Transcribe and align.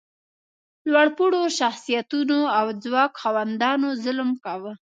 لوړ 0.91 1.07
پوړو 1.17 1.41
شخصیتونو 1.59 2.39
او 2.57 2.65
ځواک 2.83 3.11
خاوندانو 3.21 3.89
ظلم 4.03 4.29
کاوه. 4.43 4.71